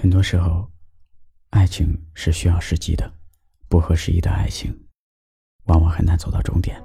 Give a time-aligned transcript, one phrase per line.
[0.00, 0.66] 很多时候，
[1.50, 3.12] 爱情是需要时机的，
[3.68, 4.74] 不合时宜的爱情，
[5.66, 6.82] 往往很难走到终点。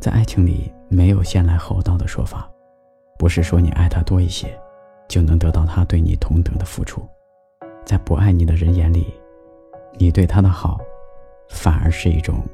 [0.00, 2.48] 在爱情里，没有先来后到的说法，
[3.18, 4.56] 不是说你爱他多一些，
[5.08, 7.04] 就能得到他对你同等的付出。
[7.84, 9.12] 在不爱你的人眼里，
[9.98, 10.78] 你对他的好，
[11.48, 12.44] 反而是一种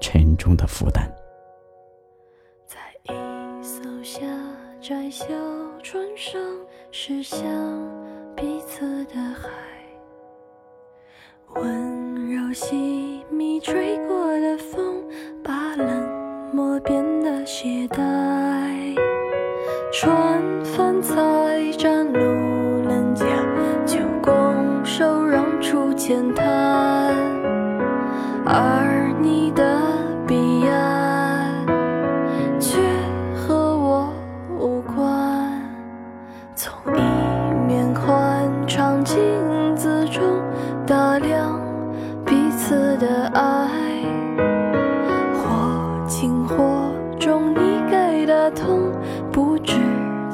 [0.00, 1.08] 沉重的负担。
[2.66, 4.20] 在一艘狭
[4.80, 5.24] 窄小
[5.84, 6.40] 船上，
[6.90, 7.38] 驶向
[8.36, 9.48] 彼此的海，
[11.54, 15.02] 温柔细密吹过的风，
[15.42, 15.86] 把冷
[16.52, 18.94] 漠变得懈怠。
[19.90, 22.20] 船帆才站路
[22.86, 23.24] 棱角，
[23.86, 26.44] 就拱手让出浅滩，
[28.44, 29.80] 而你的
[30.26, 31.66] 彼岸
[32.60, 32.78] 却
[33.34, 34.12] 和我
[34.58, 35.58] 无关。
[36.54, 36.92] 从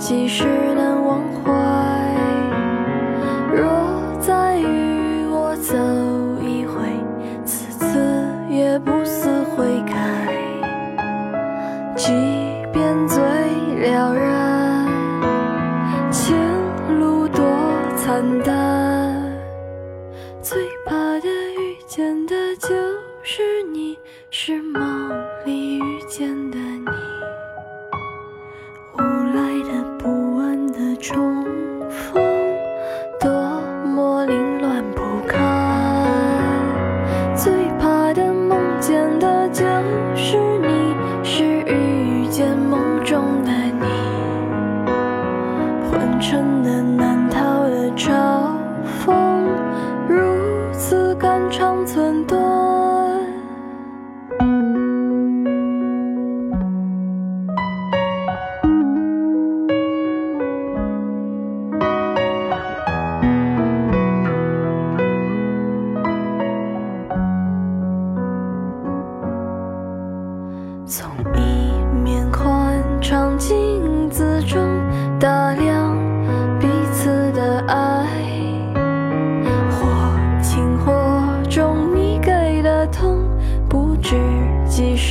[0.02, 1.52] 几时难忘怀。
[3.54, 3.62] 若
[4.20, 5.78] 再与我走
[6.42, 6.82] 一回，
[7.44, 9.94] 此次也不思悔改。
[11.94, 12.10] 即
[12.72, 13.16] 便最
[13.78, 14.88] 了然，
[16.10, 16.36] 前
[16.98, 17.40] 路多
[17.96, 19.32] 惨淡，
[20.42, 22.66] 最怕的遇见的就
[23.22, 23.96] 是你，
[24.30, 24.82] 是梦
[43.12, 43.84] 中的你，
[45.84, 48.08] 昏沉的难逃的嘲
[49.04, 49.12] 讽，
[50.08, 50.16] 如
[50.72, 52.81] 此肝肠寸断。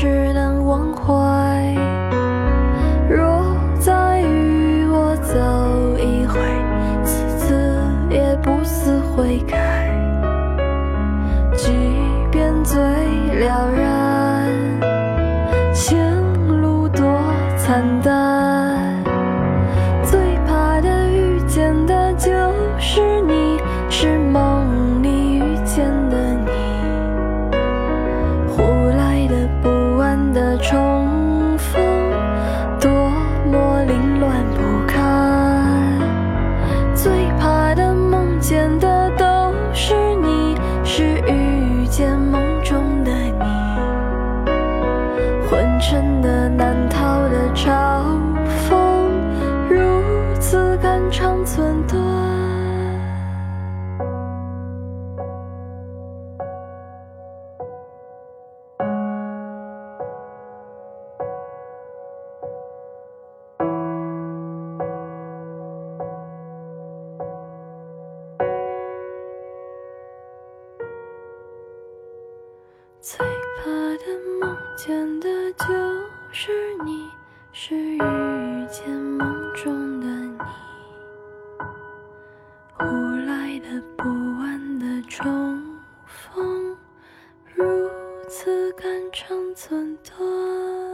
[0.02, 1.14] 只能忘怀。
[3.08, 5.38] 若再与我走
[6.00, 6.40] 一回，
[7.04, 7.80] 此次
[8.10, 9.94] 也不思悔改。
[11.56, 11.70] 即
[12.32, 14.50] 便最了然，
[15.72, 16.12] 前
[16.48, 17.06] 路多
[17.56, 18.31] 惨淡，
[51.62, 52.02] 寸断。
[73.00, 73.20] 最
[73.58, 74.06] 怕的
[74.40, 75.66] 梦见的就
[76.32, 76.52] 是
[76.84, 77.08] 你，
[77.52, 78.00] 是遇
[78.72, 80.40] 见梦中的你，
[88.92, 90.91] 半城寸断。